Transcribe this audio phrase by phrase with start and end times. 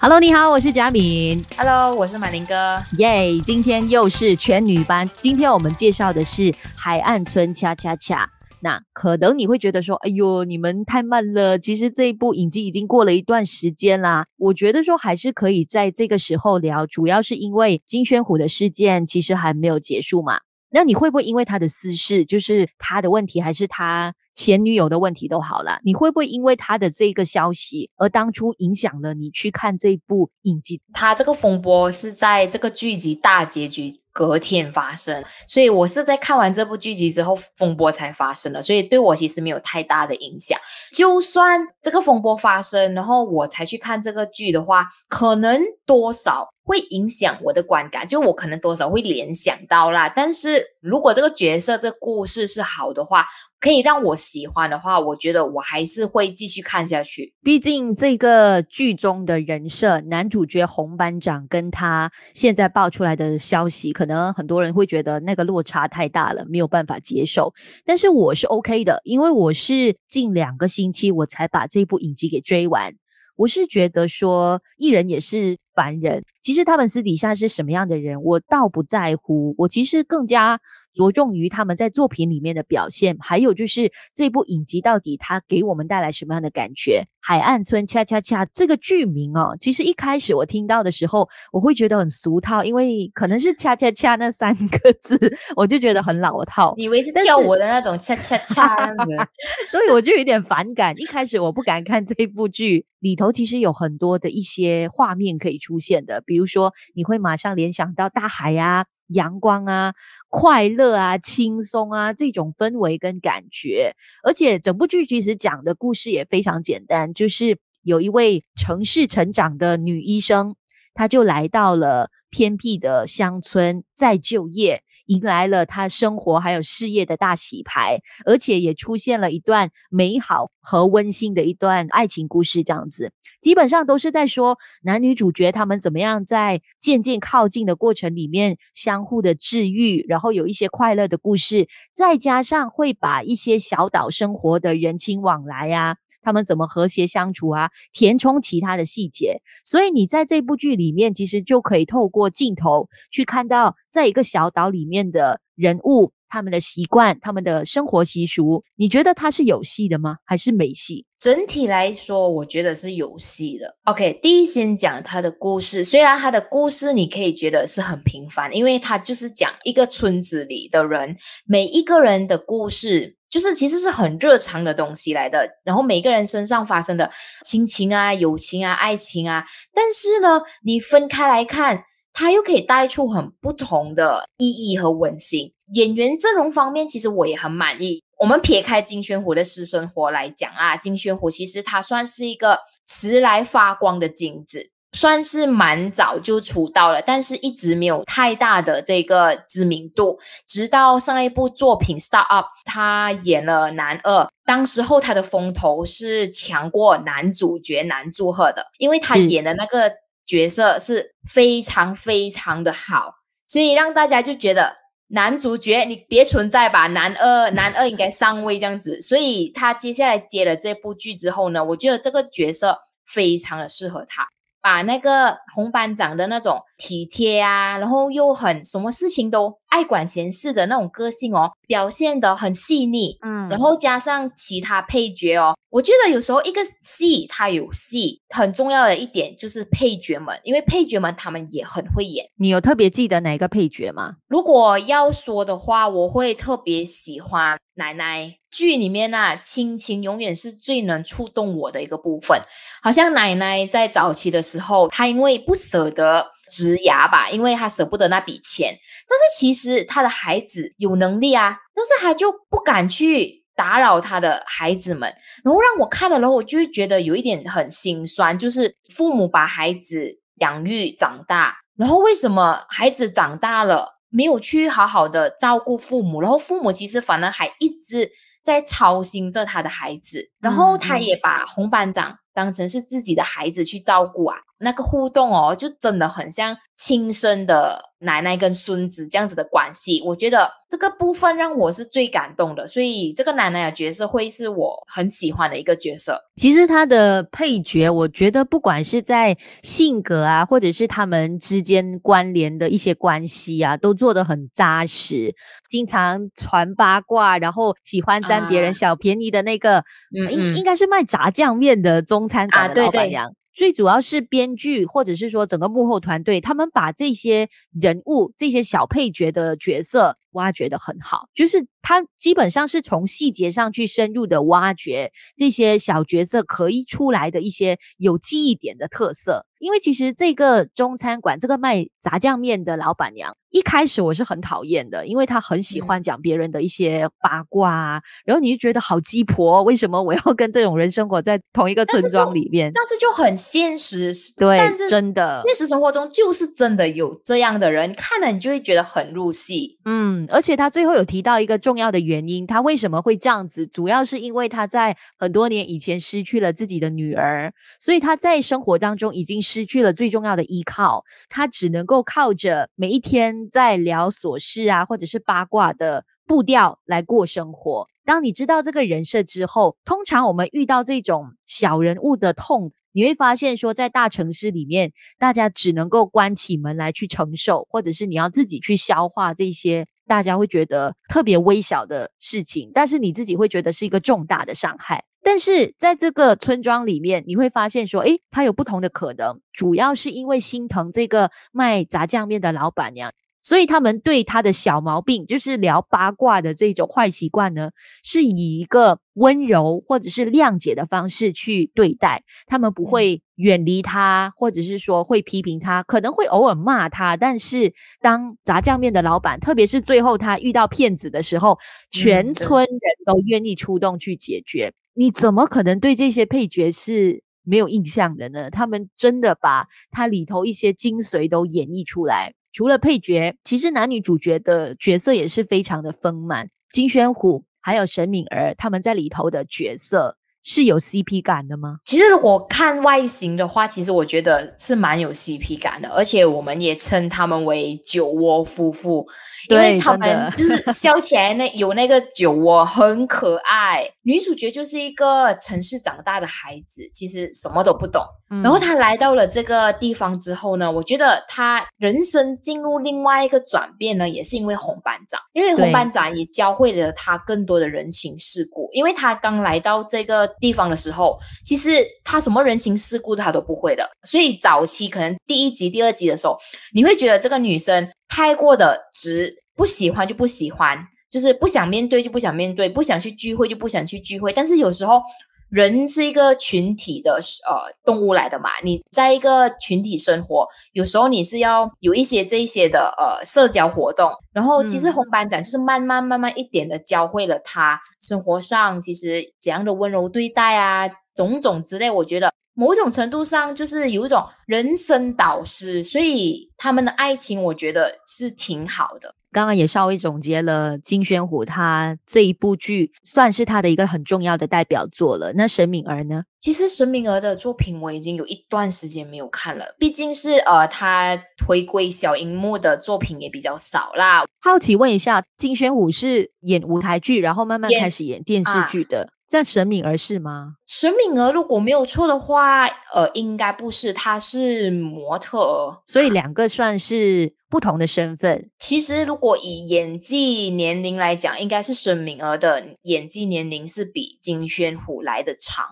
[0.00, 1.44] Hello，你好，我是贾敏。
[1.56, 2.54] Hello，我是马林哥。
[2.98, 5.10] 耶，yeah, 今天又是全女班。
[5.18, 6.42] 今天我们介绍的是
[6.76, 8.24] 《海岸村恰恰恰》。
[8.60, 11.58] 那可能你会觉得说，哎呦，你们太慢了。
[11.58, 14.26] 其实这一部影集已经过了一段时间啦。
[14.36, 20.38] 我觉得说还是可以在这个时候聊，主要是因为金宣虎的事件其实还没有结束嘛。
[20.70, 25.80] 那你会不会因为他的私事，就是他的问题，还是他前女友的问题都好了？
[25.82, 30.80] 你会不会因为他的这个消息而当初影响了你去看这部影集？
[30.92, 40.58] 他这个风波是在这个剧集大结局隔天发生，所以我是在看完这部剧集之后，风波才发生的，所以对我其实没有太大的影响。
[40.92, 46.48] 就算这个风波发生，然后我才去看这个剧的话，可能多少。
[46.68, 50.06] 会影响我的观感，就我可能多少会联想到啦。
[50.14, 53.26] 但是如果这个角色、这故事是好的话，
[53.60, 57.34] 可以让我喜欢的话，我觉得我还是会继续看下去。
[57.42, 67.52] 毕竟这个剧中的人设，男主角洪班长跟他现在爆出来的消息，可能很多人会觉得那个落差太大了，没有办法接受。
[67.84, 72.94] 但是我是 OK 的，因为我是近两个星期我才把这部影集给追完。
[73.36, 79.54] 我是觉得说，艺人也是凡人，其实他们私底下是什么样的人，我倒不在乎。
[79.56, 80.60] 我其实更加
[80.98, 87.04] 着重于他们在作品里面的表现，还有就是这部影集到底它给我们带来什么样的感觉。
[87.20, 95.16] 海岸村恰恰恰这个剧名哦，其实一开始我听到的时候，我会觉得很俗套，因为可能是恰恰恰那三个字，
[95.54, 96.74] 我就觉得很老套。
[96.76, 99.16] 以为是跳舞的那种恰恰恰样子，
[99.70, 100.92] 所以我就有点反感。
[100.98, 108.86] 一开始我不敢看这部剧，里头其实有很多的一些画面可以出现的，比如说你会马上联想到大海啊。
[109.08, 109.94] 阳光啊，
[110.28, 120.56] 快乐啊，轻松啊，这种氛围跟感觉，而且整部剧其实讲的故事也非常简单，就是有一位城市成长的女医生，
[120.94, 124.82] 她就来到了偏僻的乡村再就业。
[125.08, 133.12] 迎来了他生活还有事业的大洗牌，而且也出现了一段美好和温馨的一段爱情故事，这样子。
[133.40, 147.70] 基本上都是在说男女主角他们怎么样在渐渐靠近的过程里面相互的治愈，然后有一些快乐的故事，再加上会把一些小岛生活的人情往来呀、他们怎么和谐相处啊？
[147.92, 158.62] 填充其他的细节，所以你在这部剧里面，其实就可以透过镜头去看到，在一个小岛里面的人物，他们的习惯，他们的生活习俗。
[158.76, 160.16] 你觉得它是有戏的吗？
[160.24, 161.04] 还是没戏？
[161.18, 163.76] 整体来说，我觉得是有戏的。
[163.84, 173.17] OK，第一先讲他的故事，虽然他的故事你可以觉得是很平凡，因为他就是讲一个村子里的人，每一个人的故事。
[173.30, 177.10] 就是其实是很日常的东西来的，然后每个人身上发生的
[177.44, 179.44] 亲情啊、友情啊、爱情啊，
[179.74, 185.52] 但是呢，你分开来看，它又可以带出很不同的意义和温馨。
[185.74, 188.02] 演员阵容方面，其实我也很满意。
[188.18, 194.70] 我们撇开金宣虎的私生活来讲啊，金宣虎其实他算是一个迟来发光的金子。
[194.92, 200.18] 算是蛮早就出道了，但是一直没有太大的这个知名度。
[200.46, 209.92] 直到上一部作品《Start Up》，他演了男二，当时候他的风头是强过男主角南柱赫的，因为他演的那个
[210.26, 213.12] 角色是非常非常的好，
[213.46, 214.74] 所以让大家就觉得
[215.10, 219.00] 男主角你别存在吧，男二男二应该上位这样子。
[219.02, 224.26] 所以他接下来接了这部剧之后呢，我觉得这个角色非常的适合他。
[224.60, 233.16] 把那个红班长的那种体贴啊，然后又很什么事情都爱管闲事的那种个性哦，表现得很细腻。
[233.22, 242.26] 嗯，然后加上其他配角哦，我觉得有时候一个戏它有戏，很重要的一点就是配角们，因为配角们他们也很会演。
[242.36, 244.16] 你有特别记得哪个配角吗？
[244.28, 248.37] 如果要说的话，我会特别喜欢奶奶。
[248.58, 252.42] 剧里面啊，亲情永远是最能触动我的一个部分。
[252.82, 258.76] 好像奶奶在早期的时候，她因为不舍得植牙吧，因为她舍不得那笔钱。
[259.08, 265.08] 但是其实她的孩子有能力啊，但是她就不敢去打扰她的孩子们。
[265.44, 278.10] 然后让我看了，然后我就会觉得有一点很心酸，就是父母把孩子养育长大，然后为什么孩子长大了没有去好好的照顾父母，然后父母其实反而还一直。
[278.48, 284.38] 在操心着他的孩子，然后他也把红班长当成是自己的孩子去照顾啊。
[284.58, 290.02] 那个互动哦，就真的很像亲生的奶奶跟孙子这样子的关系。
[290.04, 296.18] 我觉得这个部分让我是最感动的，所以这个奶奶的角色会是我很喜欢的一个角色。
[296.36, 305.34] 其实他的配角，我觉得不管是在性格啊，或者是他们之间关联的一些关系啊，都做得很扎实。
[305.68, 309.78] 经常传八卦，然后喜欢占别人小便宜的那个，
[310.16, 313.24] 嗯嗯、应该是卖炸酱面的中餐馆的老板娘。
[313.24, 329.44] 啊对对最主要是编剧，或者是说整个幕后团队，他们把这些人物、这些小配角的角色挖掘得很好，就是他基本上是从细节上去深入的挖掘这些小角色可以出来的一些有记忆点的特色。
[329.58, 342.70] 因为其实这个中餐馆，这个卖炸酱面的老板娘，一开始我是很讨厌的，因为她很喜欢讲别人的一些八卦啊，然后你就觉得好鸡婆，为什么我要跟这种人生活在同一个村庄里面？
[342.72, 344.58] 但是就很现实，对，
[344.88, 349.78] 真的，现实生活中就是真的有这样的人，看了你就会觉得很入戏。
[349.84, 359.42] 嗯，而且他最后有提到一个重要的原因，他为什么会这样子，主要是因为他在很多年以前失去了自己的女儿，所以他在生活当中已经。
[359.48, 367.86] 失去了最重要的依靠，他只能够靠着每一天在聊琐事啊，或者是八卦的步调来过生活。
[368.04, 385.04] 当你知道这个人设之后，通常我们遇到这种小人物的痛，你会发现说，在大城市里面，大家只能够关起门来去承受，或者是你要自己去消化这些大家会觉得特别微小的事情，但是你自己会觉得是一个重大的伤害。
[385.22, 397.70] 但是在这个村庄里面，你会发现说，诶，他有不同的可能，主要是因为心疼这个卖炸酱面的老板娘，所以他们对他的小毛病，就是聊八卦的这种坏习惯呢，
[398.02, 411.58] 是以一个温柔或者是谅解的方式去对待，他们不会远离他，或者是说会批评他，可能会偶尔骂他，但是当炸酱面的老板，特别是最后他遇到骗子的时候，
[411.90, 414.72] 全村人都愿意出动去解决。
[414.98, 418.50] 你怎么可能对这些配角是没有印象的呢？
[418.50, 422.34] 他们真的把他里头一些精髓都演绎出来。
[422.52, 426.50] 除了配角，其实男女主角的角色也是非常的丰满。
[426.72, 431.78] 金宣虎还有沈敏儿他们在里头的角色是有 CP 感的吗？
[431.84, 439.06] 其实如果看外形的话，其实我觉得是蛮有 CP 感的，而且我们也称他们为酒窝夫妇。
[439.48, 448.02] 因为他们就是笑起来那有那个酒窝很可爱，女主角就是一个城市长大的孩子，其实什么都不懂。
[448.30, 458.68] 嗯、然后她来到了这个地方之后呢，我觉得她人生进入另外一个转变呢，也是因为红班长，因为红班长也教会了她更多的人情世故。
[458.72, 461.70] 因为她刚来到这个地方的时候，其实
[462.04, 466.36] 她什么人情世故她都不会的，所以早期可能第一集、第二集的时候，
[466.74, 467.88] 你会觉得这个女生。
[468.08, 470.78] 太过的直，不喜欢就不喜欢，
[471.10, 474.32] 就是不想面对就不想面对，不想去聚会就不想去聚会。
[474.32, 475.02] 但是有时候
[475.50, 477.12] 人是一个群体的
[477.48, 484.10] 呃动物来的嘛，你在一个群体生活，有时候你是要有一些这一些的呃社交活动。
[484.32, 492.32] 然后其实红班长就是慢慢慢慢一点的教会了他生活上其实怎样的温柔对待啊，种种之类，我觉得。
[492.58, 499.14] 某种程度上，就是有一种人生导师，所以他们的爱情，我觉得是挺好的。
[499.30, 505.32] 刚刚也稍微总结了金宣虎，他这一部剧算是他的一个很重要的代表作了。
[505.34, 506.24] 那沈敏儿呢？
[506.40, 514.24] 其实沈敏儿的作品我已经有一段时间没有看了，毕竟是呃，他回归小荧幕的作品也比较少啦。
[514.40, 519.10] 好奇问一下，金宣虎是演舞台剧，然后慢慢开始演电视剧的。
[519.28, 520.54] 在沈敏儿是吗？
[520.66, 528.50] 沈敏儿如果没有错的话，呃，应该不是，她是模特儿，所以两个算是不同的身份。
[528.58, 535.66] 其实如果以演技年龄来讲，应该是沈敏儿的演技年龄是比金宣虎来的长。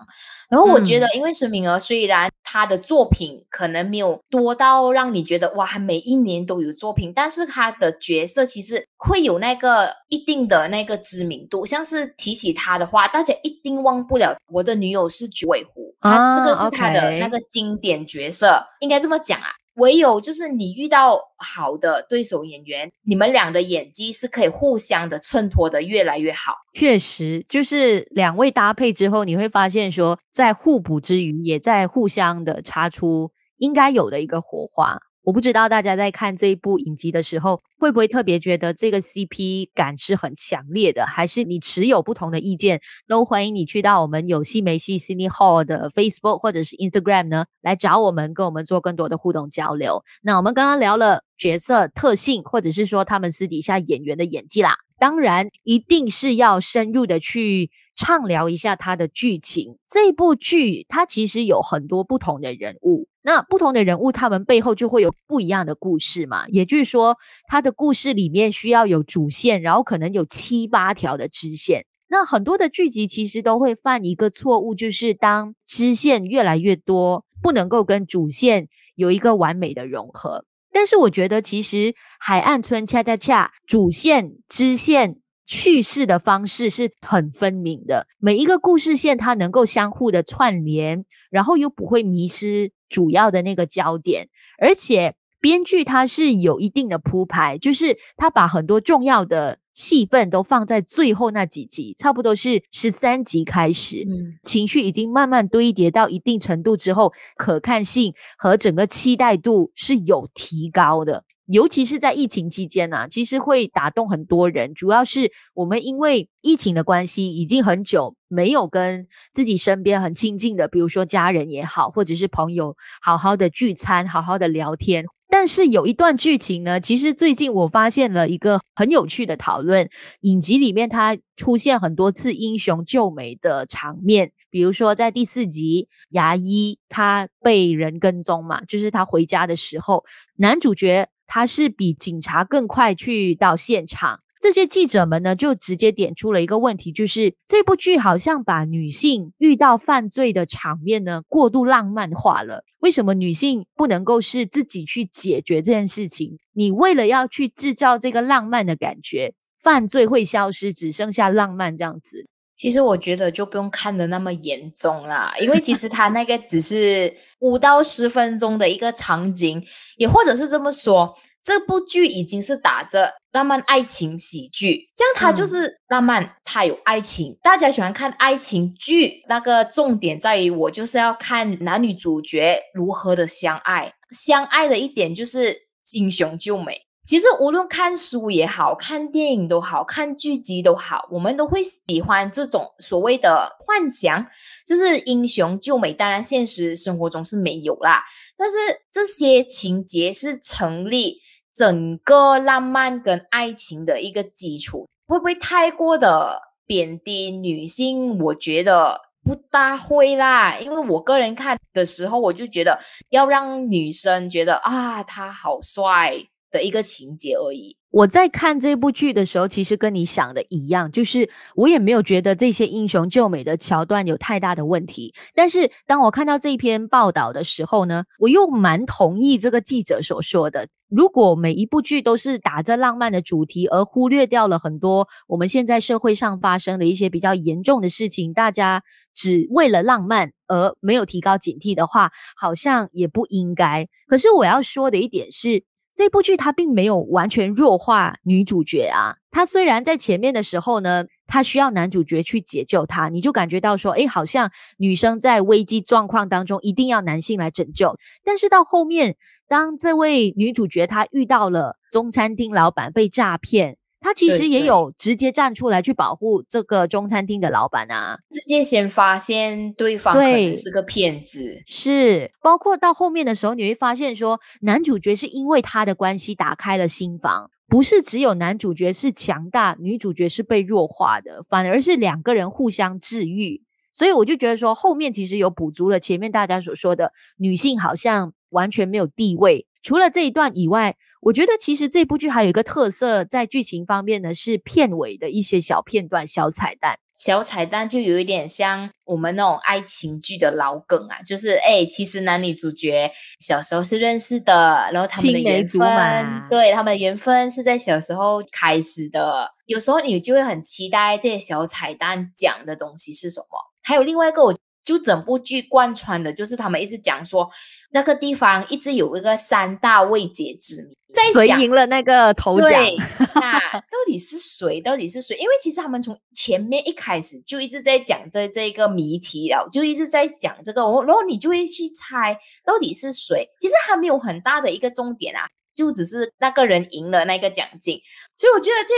[0.49, 11.65] 然后我觉得，因为沈敏儿虽然她的作品可能没有多到让你觉得哇，每一年都有作品，但是她的角色其实会有那个一定的那个知名度。
[11.65, 19.49] 像是提起她的话，大家一定忘不了我的女友是九尾狐，她这个是她的那个经典角色，啊 okay、应该这么讲啊。
[19.77, 26.53] 唯有就是你遇到好的对手演员，你们俩的演技是可以互相的衬托的越来越好。
[26.73, 34.99] 确实，就是两位搭配之后，你会发现说，在互补之余，也在互相的擦出应该有的一个火花。
[35.27, 42.79] 我不知道大家在看这一部影集的时候，会不会特别觉得这个 CP 感是很强烈的，还是你持有不同的意见，
[43.09, 50.01] 都欢迎你去到我们有戏没戏 Cine Hall 的 Facebook 或者是 Instagram 呢，来找我们，跟我们做更多的互动交流。
[50.21, 59.77] 那我们刚刚聊了角色特性，或者是说他们私底下演员的演技啦，当然一定是要深入的去畅聊一下它的剧情。
[59.87, 63.07] 这部剧它其实有很多不同的人物。
[63.21, 66.47] 那不同的人物，他们背后就会有不一样的故事嘛。
[66.47, 67.17] 也就是说，
[67.49, 71.85] 他的故事里面需要有主线，然后可能有七八条的支线。
[72.07, 80.45] 那很多的剧集其实都会犯一个错误，就是当支线越来越多，不能够跟主线有一个完美的融合。
[80.77, 81.75] 但是我觉得，其实
[82.19, 85.17] 《海岸村恰恰恰》主线、支线。
[85.47, 94.27] 叙事的方式是很分明的，每一个故事线它能够相互的串联，然后又不会迷失主要的那个焦点，
[94.59, 111.25] 而且编剧他是有一定的铺排，就是他把很多重要的戏份都放在最后那几集，差不多是十三集开始，嗯，情绪已经慢慢堆叠到一定程度之后，可看性和整个期待度是有提高的。
[111.45, 114.73] 尤其是在疫情期间啊，其实会打动很多人。
[114.73, 125.05] 主要是我们因为疫情的关系，已经很久没有跟自己身边很亲近的，比如说家人也好，或者是朋友，好好的聚餐，好好的聊天。
[125.29, 129.89] 但是有一段剧情呢，其实最近我发现了一个很有趣的讨论。
[130.21, 140.03] 影集里面它出现很多次英雄救美的场面，比如说在第四集，牙医他被人跟踪嘛，就是他回家的时候，
[140.37, 141.09] 男主角。
[141.29, 144.21] 他是比警察更快去到现场。
[144.39, 152.63] 这些记者们呢，就直接点出了一个问题，就是这部剧好像把女性遇到犯罪的场面呢过度浪漫化了。
[152.79, 156.37] 为什么女性不能够是自己去解决这件事情？
[156.53, 162.27] 你为了要去制造这个浪漫的感觉，犯罪会消失，只剩下浪漫这样子。
[162.55, 169.63] 其实我觉得就不用看得那么严重啦，因为其实他那个只是五到十分钟的一个场景，
[169.97, 171.15] 也或者是这么说，
[171.47, 185.55] 这部剧已经是打着浪漫爱情喜剧，这样它就是浪漫，它有爱情，嗯、大家喜欢看爱情剧，那个重点在于我就是要看男女主角如何的相爱，相爱的一点就是
[185.93, 186.81] 英雄救美。
[187.05, 194.25] 其实无论看书也好，看电影都好，看剧集都好，我们都会喜欢这种所谓的幻想，
[194.65, 195.93] 就是英雄救美。
[195.93, 198.03] 当然，现实生活中是没有啦，
[198.37, 198.57] 但是
[198.91, 201.21] 这些情节是成立
[201.57, 204.87] 整个浪漫跟爱情的一个基础。
[205.07, 208.19] 会不会太过的贬低女性？
[208.19, 216.27] 我觉得不大会啦，因为我个人看的时候，我就觉得要让女生觉得啊，他好帅。
[216.49, 217.75] 的一个情节而已。
[217.89, 225.13] 我在看这部剧的时候，其实跟你想的一样，就是我也没有觉得这些英雄救美的桥段有太大的问题。
[225.35, 243.87] 但是当我看到这篇报道的时候呢，我又蛮同意这个记者所说的：如果每一部剧都是打着浪漫的主题，而忽略掉了很多我们现在社会上发生的一些比较严重的事情，大家只为了浪漫而没有提高警惕的话，好像也不应该。
[244.07, 245.65] 可是我要说的一点是。
[245.97, 257.97] 这部剧它并没有完全弱化女主角啊，她虽然在前面的时候呢，她需要男主角去解救她，你就感觉到说，诶，好像女生在危机状况当中一定要男性来拯救。
[258.23, 259.17] 但是到后面，
[259.47, 263.77] 当这位女主角她遇到了中餐厅老板被诈骗。
[263.99, 289.67] 他其实也有直接站出来去保护这个中餐厅的老板啊，直接先发现对方可能是个骗子，是包括到后面的时候，你会发现说，男主角是因为他的关系打开了心房，不是只有男主角是强大，女主角是被弱化的，反而是两个人互相治愈，所以我就觉得说，后面其实有补足了前面大家所说的女性好像完全没有地位。
[289.83, 296.99] 除了这一段以外，我觉得其实这部剧还有一个特色，在剧情方面呢，是片尾的一些小片段、小彩蛋。
[297.17, 309.49] 小彩蛋就有一点像我们那种爱情剧的老梗啊，就是哎，其实男女主角小时候是认识的，然后他们的缘分，对，他们的缘分是在小时候开始的。
[309.65, 313.47] 有时候你就会很期待这些小彩蛋讲的东西是什么。
[313.83, 314.57] 还有另外一个我。
[314.87, 317.49] 就整部剧贯穿的就是他们一直讲说
[317.91, 320.95] 那个地方一直有一个三大未解之谜。
[321.13, 322.69] 在谁赢了那个头奖？
[322.69, 322.95] 对，
[323.35, 324.79] 那到底是谁？
[324.79, 325.35] 到底是谁？
[325.37, 333.49] 因为其实他们从前面一开始就一直在讲这这个谜题了，就一直在讲这个，然后你就会去猜到底是谁。
[333.59, 337.99] 其实还没有很大的一个重点啊，就只是那个人赢了那个奖金，
[338.37, 338.93] 所以我觉得这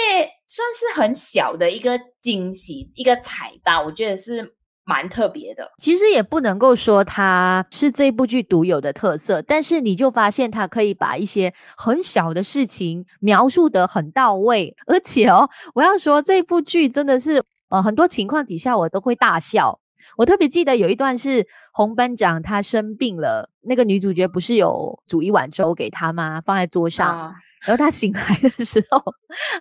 [0.45, 3.85] 算是很小的一个惊喜，一个彩蛋。
[3.85, 4.55] 我觉得是。
[4.89, 19.79] 蛮特别的，其实也不能够说它是这部剧独有的特色，但是你就发现它可以把一些很小的事情描述得很到位，而且哦，我要说这部剧真的是，呃，很多情况底下我都会大笑。
[20.17, 26.41] 我特别记得有一段是洪班长他生病了，那个女主角不是有煮一碗粥给他吗？
[26.41, 27.07] 放在桌上。
[27.07, 27.35] 啊
[27.67, 29.03] 然后他醒来的时候，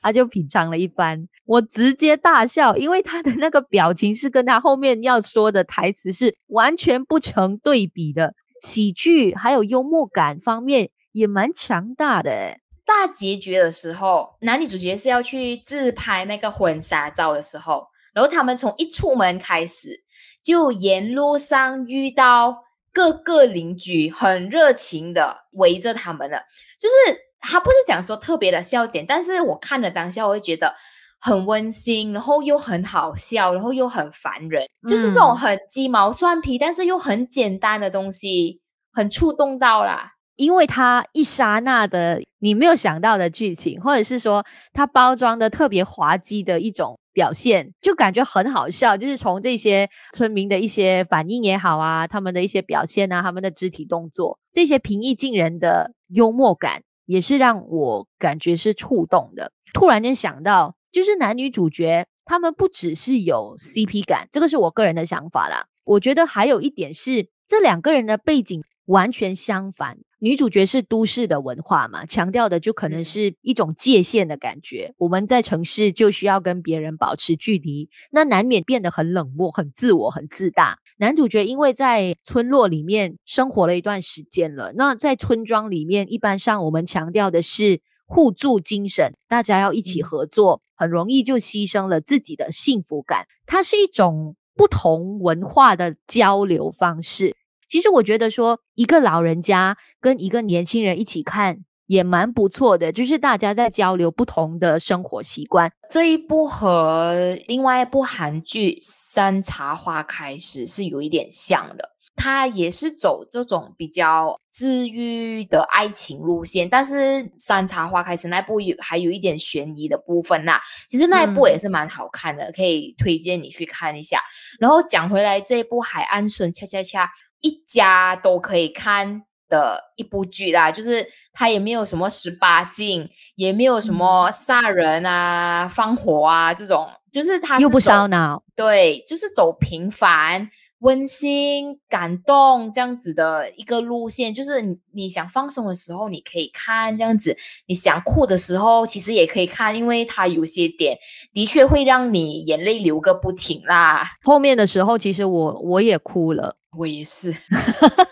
[0.01, 12.61] 他就品尝了一番，我直接大笑，因为他的那个表情是跟他后面要说的台词是完全不成对比的，喜剧还有幽默感方面也蛮强大的诶。
[12.87, 20.05] 大结局的时候，男女主角是要去自拍那个婚纱照的时候，然后他们从一出门开始，
[20.43, 22.59] 就沿路上遇到
[22.93, 26.45] 各个邻居很热情的围着他们了，
[26.81, 27.28] 就是。
[27.41, 30.75] 他不是讲说特别的笑点，但是我看了当下，我会觉得
[31.21, 38.61] 很温馨，然后又很好笑，然后又很烦人，就是这种很鸡毛蒜皮，但是又很简单的东西，
[38.93, 40.13] 很触动到啦。
[40.37, 48.97] 因为他一刹那的你没有想到的剧情，或者是说他包装的特别滑稽的一种表现，就感觉很好笑。
[48.97, 56.83] 就是从这些村民的一些反应也好啊，他们的一些表现啊，他们的肢体动作，这些平易近人的幽默感。
[57.09, 59.51] 也是让我感觉是触动的。
[59.73, 65.67] 突然间想到，就是男女主角他们不只是有 CP 感，这个是我个人的想法啦。
[65.85, 69.97] 我觉得还有一点是，这两个人的背景完全相反。
[70.21, 74.93] 女主角是都市的文化嘛，强调的就可能是一种界限的感觉。
[74.99, 80.79] 我们在城市就需要跟别人保持距离，那难免变得很冷漠、很自我、很自大。
[80.99, 93.27] 男主角因为在村落里面生活了一段时间了，那在村庄里面，一般上我们强调的是互助精神，大家要一起合作，很容易就牺牲了自己的幸福感。
[93.47, 97.37] 它是一种不同文化的交流方式。
[97.69, 105.71] 其实我觉得说，一个老人家跟一个年轻人一起看也蛮不错的，就是大家在交流不同的生活习惯。
[105.91, 111.91] 这一部和另外一部韩剧《山茶花开始》是有一点像的。
[112.19, 116.95] 他也是走这种比较治愈的爱情路线，但是
[117.39, 120.61] 《山茶花开时》那部有还有一点悬疑的部分呐。
[120.89, 124.21] 其实那一部也是蛮好看的，嗯、可以推荐你去看一下。
[124.59, 127.05] 然后讲回来，这一部《海岸村恰恰恰》，
[127.41, 140.51] 一家都可以看的一部剧啦，就是它也没有什么十八禁，也没有什么杀人啊、嗯、放火啊这种，就是它又不烧脑，对，就是走平凡。
[140.81, 147.33] 温馨、感动这样子的一个路线，就是你你想放松的时候，你可以看这样子；
[147.67, 150.99] 你想哭的时候，其实也可以看，因为它有些点
[151.33, 154.05] 的确会让你眼泪流个不停啦。
[154.23, 156.57] 后面的时候，其实我我也哭了。
[156.77, 157.35] 我也是，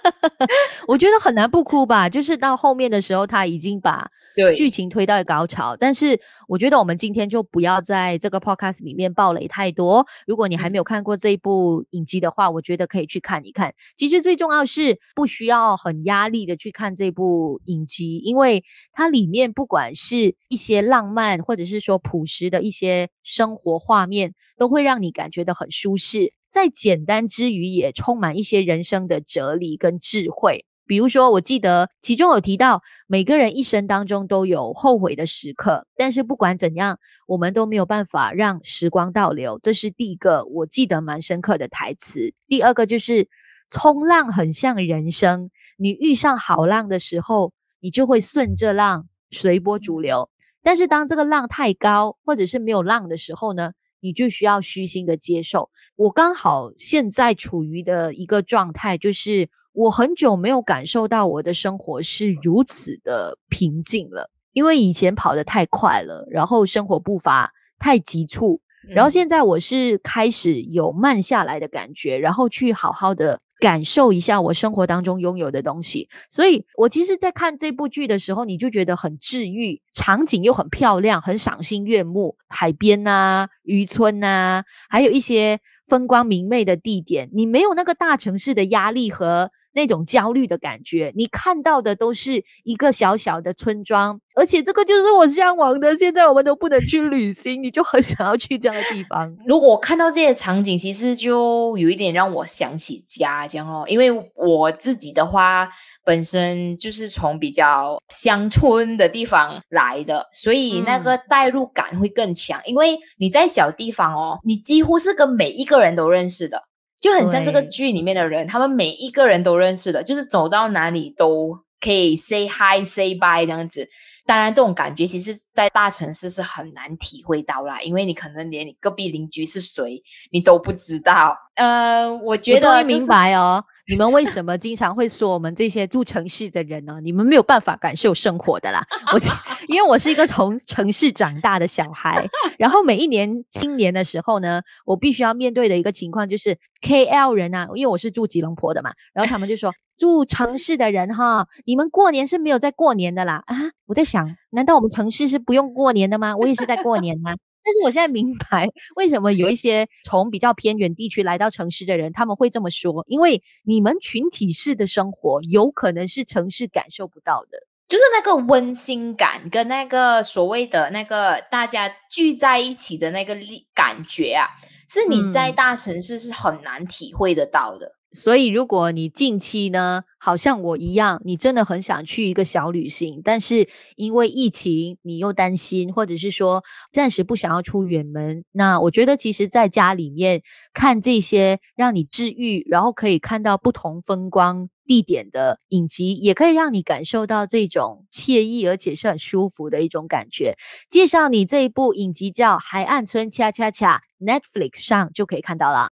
[0.88, 2.08] 我觉得很难不哭吧。
[2.08, 4.10] 就是到后面的时候，他已经把
[4.56, 5.76] 剧情推到高潮。
[5.76, 10.06] 但是我觉得我们今天就不要在这个 podcast 里面暴雷太多。
[10.26, 13.74] 如果你还没有看过这一部影集的话，我觉得可以去看一看。
[13.96, 26.32] 其实最重要是不需要很压力的去看这部影集，因为它里面不管是一些浪漫，或者是说朴实的一些生活画面，都会让你感觉到很舒适。
[26.56, 30.64] 在简单之余，也充满一些人生的哲理跟智慧。
[30.86, 39.60] 比如说，我记得其中有提到，每个人一生当中都有后悔的时刻，但是不管怎样，我们都没有办法让时光倒流。
[39.62, 42.32] 这是第一个我记得蛮深刻的台词。
[42.48, 43.28] 第二个就是，
[43.68, 50.30] 冲浪很像人生，你遇上好浪的时候，你就会顺着浪，随波逐流。
[50.62, 53.72] 但是当这个浪太高，或者是没有浪的时候呢？
[54.06, 55.68] 你就需要虚心的接受。
[55.96, 64.30] 我刚好现在处于的一个状态，就是我很久没有感受到我的生活是如此的平静了。
[64.52, 73.40] 因为以前跑得太快了，然后生活步伐太急促，然后现在我是开始有慢下来的感觉，然后去好好的。
[73.58, 95.96] 感受一下我生活当中拥有的东西，所以我其实，在看这部剧的时候，你就觉得很治愈，场景又很漂亮，很赏心悦目，海边呐、渔村呐，还有一些风光明媚的地点，你没有那个大城市的压力和那种焦虑的感觉，你看到的都是一个小小的村庄，而且这个就是我向往的。
[95.96, 99.36] 现在我们都不能去旅行，你就很想要去这样的地方。
[99.46, 105.68] 如果我看到这些场景，其实就有一点让我想起家乡哦，因为我自己的话。
[106.06, 112.60] 本身就是从比较乡村的地方来的，所以那个代入感会更强。
[112.60, 116.62] 嗯、因为你在小地方哦，你几乎是跟每一个人都认识的，
[117.06, 123.88] 就很像这个剧里面的人，他们每一个人都认识的，就是走到哪里都可以 say hi say bye 这样子。
[124.26, 131.38] 当然，这种感觉其实，在大城市是很难体会到啦，因为你可能连你隔壁邻居是谁你都不知道。
[131.54, 133.64] 呃，我觉得、就是、我明白哦。
[133.88, 136.98] 你们为什么经常会说我们这些住城市的人呢？
[137.02, 138.84] 你们没有办法感受生活的啦。
[139.12, 139.18] 我
[139.68, 142.26] 因为我是一个从城市长大的小孩，
[142.58, 153.56] 然后每一年新年的时候呢，我必须要面对的一个情况就是 KL 人啊，因为我是住吉隆坡的嘛，然后他们就说 住城市的人哈，你们过年是没有在过年的啦啊！
[153.86, 156.36] 我在想，难道我们城市是不用过年的吗？
[156.36, 157.36] 我也是在过年啊。
[157.66, 174.46] 但是我现在明白为什么有一些从比较偏远地区来到城市的人，他们会这么说，因为你们群体式的生活有可能是城市感受不到的，就是那个温馨感跟那个所谓的那个大家聚在一起的那个力感觉啊，
[174.88, 177.95] 是你在大城市是很难体会得到的。
[178.12, 190.40] 所以，如果你近期呢，好像我一样，你真的很想去一个小旅行，但是因为疫情，你又担心，或者是说暂时不想要出远门，那我觉得其实在家里面
[190.72, 200.54] 看这些让你治愈，然后可以看到不同风光地点的影集，也可以让你感受到这种惬意，而且是很舒服的一种感觉。
[200.88, 205.95] 介绍你这一部影集叫《海岸村恰恰恰》，Netflix 上就可以看到了。